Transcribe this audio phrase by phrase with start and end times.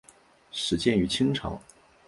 [0.51, 1.61] 始建于清朝。